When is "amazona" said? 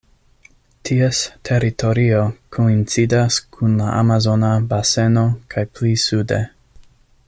4.01-4.53